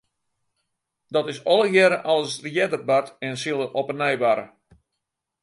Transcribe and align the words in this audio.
Dat 1.17 1.29
is 1.33 1.41
allegearre 1.55 1.99
al 2.13 2.21
ris 2.25 2.37
earder 2.61 2.83
bard 2.89 3.09
en 3.23 3.35
it 3.37 3.41
sil 3.43 3.61
op 3.81 3.87
'e 3.89 3.97
nij 4.01 4.15
barre. 4.23 4.45